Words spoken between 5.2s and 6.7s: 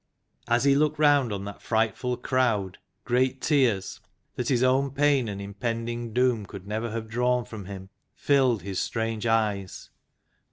and impending doom could